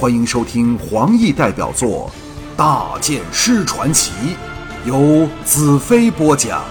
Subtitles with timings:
[0.00, 2.10] 欢迎收听黄奕代表作
[2.56, 4.10] 《大剑师传奇》，
[4.88, 6.64] 由子飞播讲。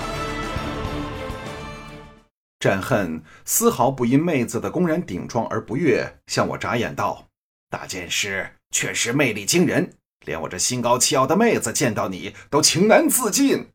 [2.60, 7.28] 战恨丝毫不因妹子的公然顶撞而不悦，向我眨眼道
[7.70, 9.94] ：“大剑师确实魅力惊人，
[10.26, 13.70] 连我这心高气傲的妹子见到你都情难自禁。”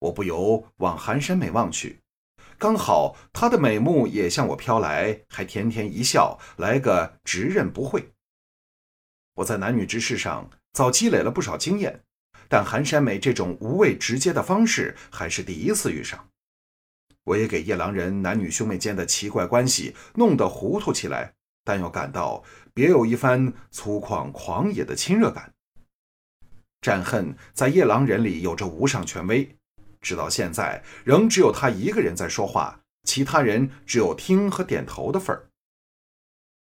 [0.00, 2.00] 我不由往寒山美望去。
[2.58, 8.12] 刚好她的美目也向我飘来，还甜甜一笑，来个直认不讳。
[9.36, 12.02] 我在男女之事上早积累了不少经验，
[12.48, 16.28] 但寒山美这种无畏直接的方式还是第一次遇上。
[17.24, 22.42] 我也给夜郎人男女兄妹间的奇怪关系弄得糊涂起来，但又感到
[22.74, 25.52] 别有一番粗犷狂野的亲热感。
[26.80, 29.57] 战恨在夜郎人里有着无上权威。
[30.00, 35.46] 直到现在，仍只有他一个人在说话，其他人只有听和点头的份儿。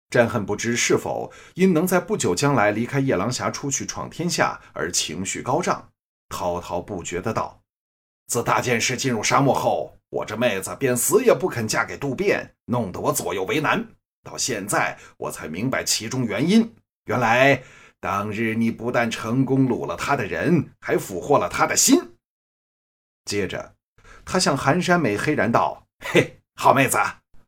[0.09, 5.91] 战恨不知是否因能在不久将来离开夜郎峡出去闯天下而情绪高涨，
[6.28, 7.61] 滔滔不绝的道
[8.28, 13.84] ：“自大剑师进入沙漠后，我这妹子便死也不肯嫁给渡边，弄得我左右为难。
[14.23, 16.75] 到现在，我才明白其中原因。
[17.06, 17.62] 原来
[18.00, 22.00] 当日你不但成功掳了他的人，还俘获了他的心。”
[23.27, 23.74] 接着，
[24.24, 26.96] 他向韩山美黑然道：“嘿，好妹子，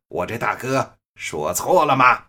[0.08, 2.26] 我这大哥说错了吗？”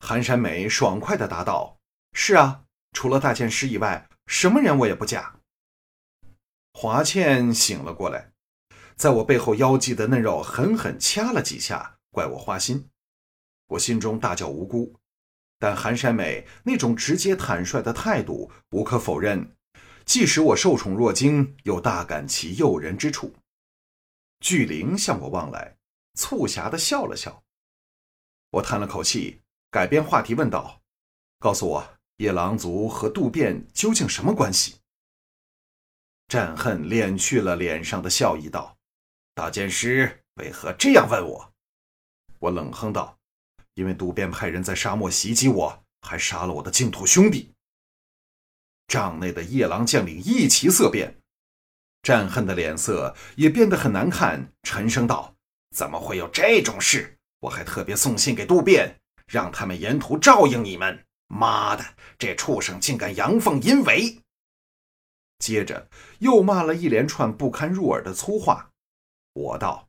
[0.00, 1.78] 韩山美爽快地答道
[2.12, 5.40] ：“是啊，除了大剑师以外，什么人我也不嫁。”
[6.74, 8.32] 华倩醒了过来，
[8.96, 12.90] 在我背后腰际的嫩肉狠狠掐了几下，怪我花心。
[13.68, 14.98] 我心中大叫无辜，
[15.58, 19.55] 但韩山美那种直接坦率的态度，无可否认。
[20.06, 23.34] 即使我受宠若惊，又大感其诱人之处。
[24.40, 25.76] 巨灵向我望来，
[26.14, 27.42] 促狭的笑了笑。
[28.50, 29.40] 我叹了口气，
[29.70, 30.80] 改变话题问道
[31.40, 34.76] ：“告诉我，夜郎族和渡边究竟什么关系？”
[36.28, 38.78] 战恨敛去了脸上的笑意，道
[39.34, 41.52] ：“大剑师为何这样问我？”
[42.38, 43.18] 我冷哼道
[43.74, 47.52] ：“因为渡边派人在沙漠袭击我，还杀了我的净土兄弟。”
[48.88, 51.16] 帐内的夜郎将领一齐色变，
[52.02, 55.34] 战恨的脸色也变得很难看，沉声道
[55.74, 57.18] ：“怎么会有这种事？
[57.40, 61.04] 我还特别送信给渡边，让他们沿途照应你们。
[61.26, 61.84] 妈的，
[62.16, 64.22] 这畜生竟敢阳奉阴违！”
[65.40, 65.88] 接着
[66.20, 68.70] 又骂了一连串不堪入耳的粗话。
[69.32, 69.88] 我道：“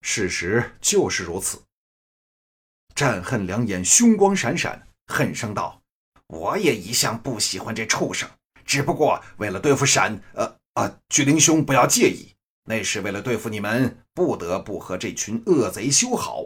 [0.00, 1.62] 事实就是如此。”
[2.96, 5.82] 战恨两眼凶光闪闪，恨声道
[6.26, 8.28] ：“我也一向不喜欢这畜生。”
[8.68, 12.34] 只不过为了对付闪，呃啊，巨灵兄不要介意，
[12.64, 16.44] 那是为了对付你们，不得不和这群恶贼修好。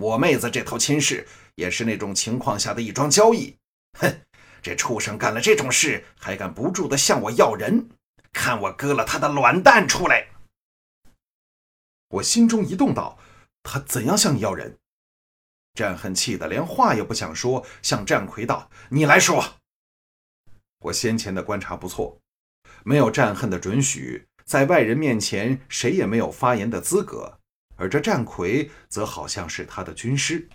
[0.00, 1.26] 我妹子这头亲事
[1.56, 3.56] 也是那种情况下的一桩交易。
[3.98, 4.20] 哼，
[4.62, 7.88] 这畜生干了这种事，还敢不住的向我要人，
[8.32, 10.28] 看我割了他的卵蛋出来！
[12.10, 13.18] 我心中一动，道：
[13.64, 14.78] 他怎样向你要人？
[15.74, 19.56] 战恨气得连话也不想说，向战魁道：你来说。
[20.84, 22.18] 我先前的观察不错，
[22.84, 27.38] 没有战恨的准许，在外人面前谁也没有发言的资格。
[27.76, 30.46] 而这战魁则好像是他的军师。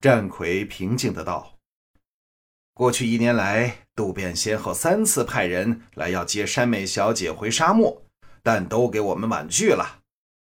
[0.00, 1.58] 战魁平静的道
[2.72, 8.04] ：“过去一年来，渡边先后三次派人来要接山美小姐回沙漠，
[8.44, 10.00] 但都给我们婉拒了。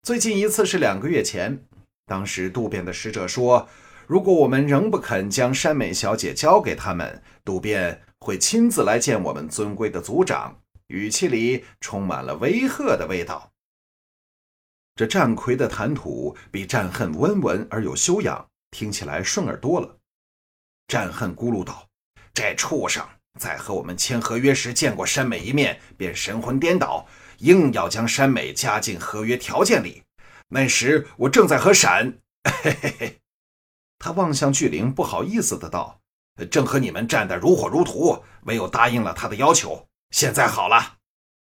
[0.03, 1.63] 最近一次是两个月前，
[2.05, 3.69] 当时渡边的使者说，
[4.05, 13.51] 如果我们仍不肯将山美小姐交给他们，渡边。”会亲自来见我们尊贵的族长，语气里充满了威吓的味道。
[14.95, 19.97] 这战魁的谈吐比战恨温文而有修养，听起来顺耳多了。
[20.87, 21.87] 战恨咕噜道
[22.33, 23.07] ：“这畜生
[23.39, 27.07] 在和我们签合约时见过山美一面，便神魂颠倒，
[27.37, 30.03] 硬要将山美加进合约条件里。
[30.49, 32.19] 那时我正在和闪……”
[32.63, 33.19] 嘿嘿嘿，
[33.99, 36.01] 他望向巨灵，不好意思的道。
[36.45, 39.87] 正和你们战得如火如荼，唯有答应了他的要求。
[40.11, 40.97] 现在好了，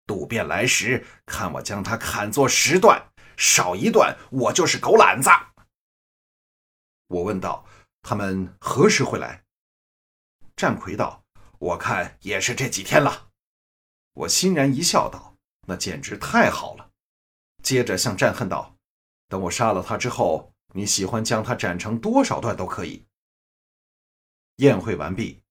[0.07, 5.31] 渡边来时，看我将他砍作十段，少一段我就是狗懒子。
[7.09, 7.67] 我问道
[8.03, 9.43] ：“他们何时会来？”
[10.57, 11.25] 战魁道
[11.59, 13.29] ：“我看也是这几天了。”
[14.15, 15.37] 我欣然一笑，道
[15.67, 16.91] ：“那简直太好了。”
[17.63, 18.77] 接着向战恨道
[19.29, 23.07] ：“等我杀了他之后，你喜欢将他斩成多少段都可以。”
[24.63, 25.43] 宴会完毕，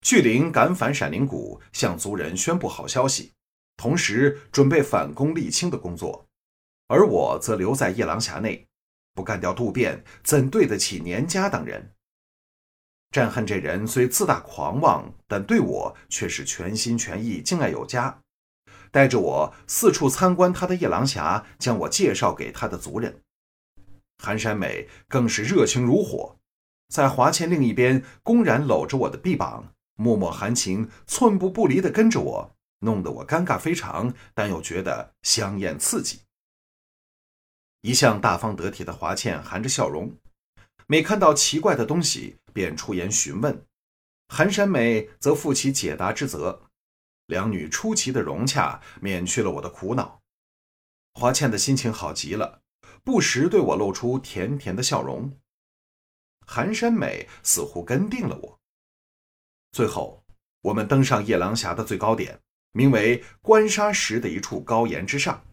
[0.00, 3.32] 巨灵赶返闪灵谷，向族人宣布好消息，
[3.76, 6.24] 同时准备反攻沥青的工作。
[6.86, 8.68] 而我则留在夜郎峡内，
[9.12, 11.94] 不干掉渡边，怎对得起年家等人？
[13.10, 18.20] 战恨这人虽自大狂妄，但对我却是全心全意、敬爱有加，
[18.92, 23.20] 带着我四处参观他的夜郎峡，将我介绍给他的族人。
[24.22, 26.36] 寒山美更是热情如火，
[26.90, 36.22] 在华倩另一边公然搂着我的臂膀，脉脉含情、寸步不离地跟着我，弄得我尴尬非常，但又觉得香艳刺激。
[37.82, 40.12] 一向大方得体的华倩含着笑容，
[40.88, 43.64] 每看到奇怪的东西便出言询问，
[44.28, 46.62] 寒山美则负起解答之责，
[47.26, 50.20] 两女出奇的融洽，免去了我的苦恼。
[51.14, 52.62] 华倩的心情好极了。
[53.02, 55.32] 不时对我露出甜甜的笑容，
[56.52, 58.60] 寒山美似乎跟定了我。
[59.70, 60.24] 最后，
[60.62, 62.40] 我们登上夜郎峡的最高点，
[62.72, 65.46] 名为关沙石的一处高岩之上。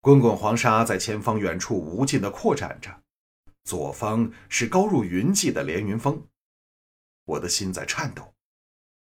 [0.00, 3.02] 滚滚黄沙在前方远处无尽的扩展着，
[3.64, 6.26] 左方是高入云际的连云峰。
[7.26, 8.32] 我的心在颤抖，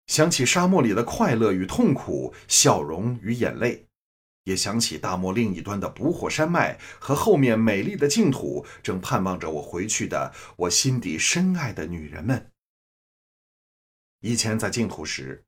[0.07, 3.85] 想起沙漠里的快乐与痛苦，笑容与眼泪。
[4.45, 12.49] 也想起大漠另一端的捕火山脉和后面美丽的净土，正盼望着我回去的我心底深爱的女人们。
[14.21, 15.43] 以前在净土时，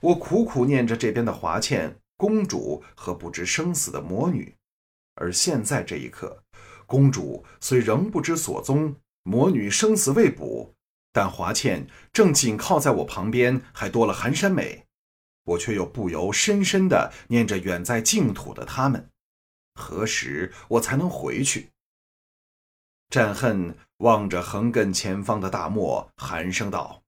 [0.00, 4.56] 我苦苦念着这边的华倩公主和不知生死的魔女，
[5.16, 6.42] 而现在这一刻，
[6.86, 10.74] 公主虽仍不知所踪，魔女生死未卜，
[11.12, 14.86] 但华倩正紧靠在我旁边，还多了寒山美。
[15.44, 19.08] 我却又不由深深的念着远在净土的他们，
[19.74, 21.70] 何时我才能回去？
[23.08, 27.02] 战恨望着横亘前方的大漠，寒声道：“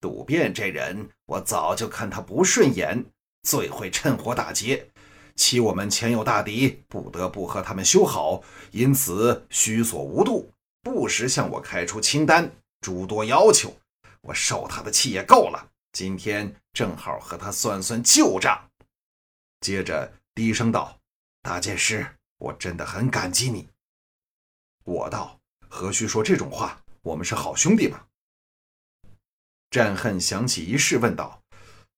[0.00, 3.04] 渡边这人，我早就看他不顺眼，
[3.42, 4.90] 最会趁火打劫。
[5.36, 10.52] 欺我们前有大敌，不得不和他们修好，因此虚所无度，
[10.82, 12.50] 不时向我开出清单，
[12.80, 13.76] 诸多要求。
[14.22, 18.70] 我受他的气也够了。”今天正好和他算算旧账，
[19.62, 21.00] 接着低声道
[21.40, 22.06] ：“大剑师，
[22.36, 23.66] 我真的很感激你。”
[24.84, 25.40] 我道
[25.70, 26.78] ：“何须说这种话？
[27.00, 27.98] 我们是好兄弟嘛。”
[29.72, 31.42] 战恨想起一事，问道：“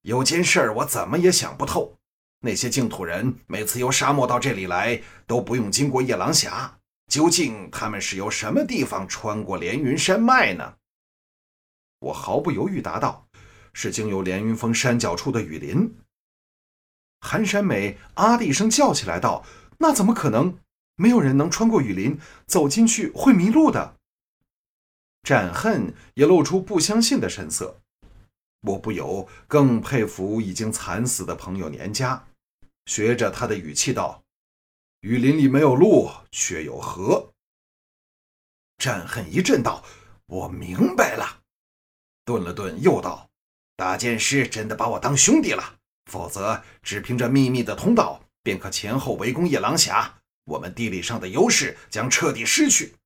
[0.02, 1.98] 有件事儿我怎么也想不透，
[2.38, 6.78] 那些净土人每次由沙漠到这里来，都不用经过夜郎峡，
[7.08, 10.76] 究竟他们是由什么地方穿过连云山脉呢？”
[11.98, 13.27] 我毫不犹豫答道。
[13.80, 15.94] 是经由连云峰山脚处的雨林。
[17.20, 19.46] 韩山美啊的一声叫起来，道
[19.78, 20.58] ：“那怎么可能？
[20.96, 23.94] 没有人能穿过雨林，走进去会迷路的。”
[25.22, 27.80] 战恨也露出不相信的神色。
[28.62, 32.26] 我不由更佩服已经惨死的朋友年家，
[32.86, 34.24] 学着他的语气道
[35.02, 37.32] ：“雨林里没有路，却有河。”
[38.76, 39.84] 战恨一震道
[40.26, 41.42] ：“我明白了。”
[42.26, 43.27] 顿了顿，又道。
[43.78, 52.96] 大剑师真的把我当兄弟了，否则只凭着秘密的通道，便可前后围攻夜郎峡，我们地理上的优势将彻底失去。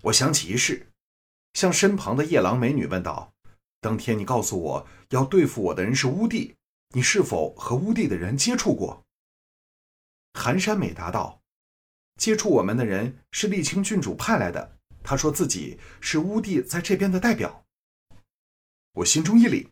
[0.00, 0.88] 我想起一事，
[1.52, 3.32] 向身旁的夜郎美女问道
[3.80, 6.56] ：“当天你告诉我要对付我的人是乌帝，
[6.88, 9.04] 你是否和乌帝的人接触过？”
[10.34, 11.40] 寒山美答道
[12.18, 17.64] ：“接触我们的人是沥青郡主派来的，他说自己是乌帝在这边的代表。”
[18.94, 19.66] 我心中一凛，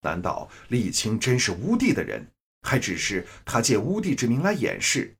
[0.00, 2.26] 难道沥青真是乌帝的人，
[2.62, 5.14] 还只是他借乌帝之名来掩饰？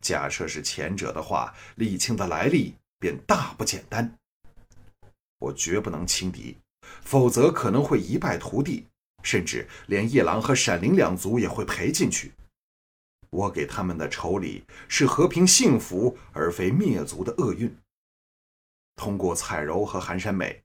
[0.00, 4.10] 假设是前者的话，沥青的来历便大不简单。
[5.38, 6.56] 我绝不能轻敌，
[7.02, 8.86] 否则可能会一败涂地，
[9.22, 12.32] 甚至连夜郎和闪灵两族也会赔进去。
[13.28, 17.76] 我给他们的酬礼是和平幸福，而非灭族的厄运。
[18.94, 20.62] 通过彩柔和寒山美。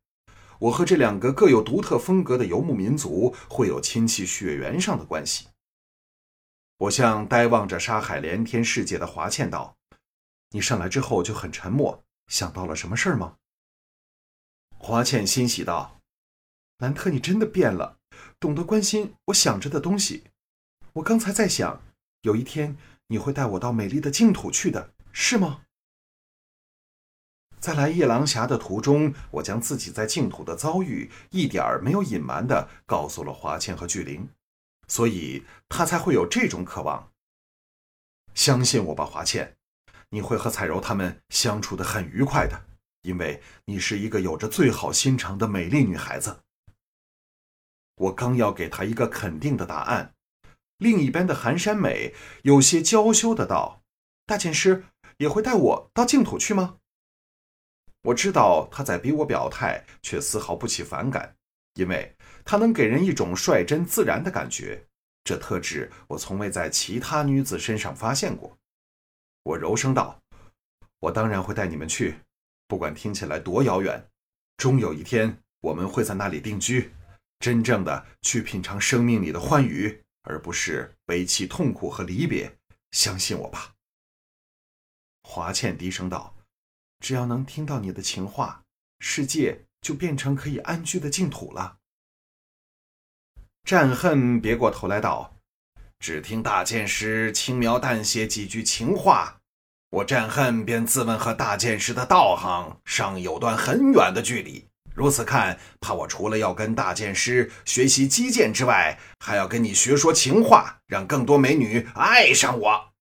[0.62, 5.48] 我和这两个各有独特风格的游牧民族会有亲戚血缘上的关系。
[6.77, 9.75] 我向呆望着沙海连天世界的华倩道
[10.51, 13.38] ：“你上来之后就很沉默，想到了什么事儿吗？”
[14.77, 16.00] 华倩欣喜道
[16.77, 17.98] ：“兰特，你真的变了，
[18.39, 20.25] 懂得关心我想着的东西。
[20.94, 21.82] 我刚才在想，
[22.22, 22.77] 有一天
[23.08, 25.63] 你会带我到美丽的净土去的，是吗？”
[27.62, 34.27] 在来夜郎峡的途中，我将自己在净土的遭遇一点儿没有隐瞒的告诉了华倩和巨灵，
[34.88, 37.12] 所以他才会有这种渴望。
[38.34, 39.56] 相信我吧，华倩，
[40.10, 42.65] 你会和彩柔他们相处的很愉快的，
[43.03, 46.39] 因为你是一个有着最好心肠的美丽女孩子。
[47.98, 50.15] 我刚要给他一个肯定的答案，
[50.77, 53.84] 另一边的寒山美有些娇羞的道
[54.25, 54.86] ：“大剑师
[55.18, 56.80] 也会带我到净土去吗？”
[58.03, 61.36] 我知道他在逼我表态，却丝毫不起反感，
[61.75, 64.88] 因为他能给人一种率真自然的感觉。
[65.24, 68.58] 这特质我从未在其他女子身上发现过。
[69.43, 70.20] 我柔声道
[71.00, 72.15] ：“我当然会带你们去，
[72.67, 74.03] 不管听起来多遥远，
[74.58, 76.91] 终有一天我们会在那里定居，
[77.39, 82.58] 真正的去品尝生命里的欢愉，而不是悲戚、痛苦和离别。
[82.91, 83.75] 相信我吧。”
[85.22, 86.36] 华倩低声道
[87.01, 88.62] ：“只要能听到你的情话，
[89.00, 91.77] 世界就变成可以安居的净土了。”
[93.65, 95.36] 战恨别过头来道
[96.00, 99.39] ：“只听大剑师轻描淡写几句情话，
[99.89, 104.67] 我战恨便自问和大剑师的道行尚有段很远的距离。
[104.93, 112.91] 如此看，怕我除了要跟大剑师学习击剑之外，还要跟你学说情话，让更多美女爱上我。”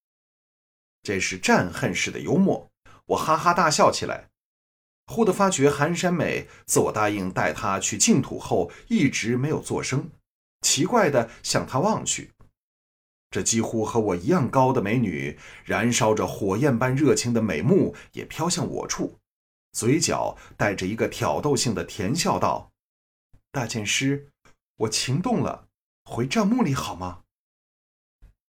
[1.03, 2.70] 这是战恨式的幽默，
[3.11, 4.29] 我哈哈大笑起来。
[5.07, 10.11] 忽地发觉寒山美自我答应带她去净土后，一直没有作声。
[10.61, 12.31] 奇怪的向他望去，
[13.31, 19.19] 这几乎和我一样高的美女，燃烧着火焰般热情的美目也飘向我处，
[19.73, 22.71] 嘴角带着一个挑逗性的甜笑，道
[23.51, 24.29] ：“大剑师，
[24.77, 25.67] 我情动了，
[26.05, 27.23] 回帐幕里好吗？”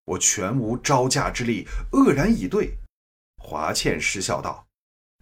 [0.03, 2.79] 我全无招架之力，愕然以对。
[3.39, 4.67] 华倩失笑道：“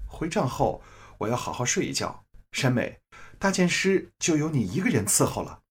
[0.05, 0.83] 回帐后，
[1.19, 2.25] 我要好好睡一觉。
[2.51, 2.99] 山美，
[3.39, 5.61] 大剑师就由你一个人伺候了。”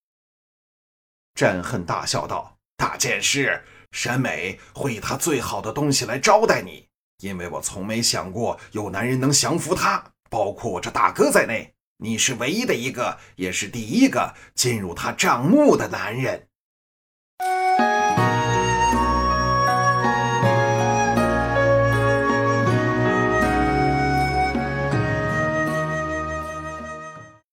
[1.34, 3.62] 战恨大笑道：“大剑师，
[3.92, 6.88] 山美会以他最好的东西来招待你，
[7.18, 11.74] 因为我从没想过有男人能降服他，包括我这大哥在内。
[11.98, 16.48] 你是唯一的一个，也是第一个进入他帐幕的男人。”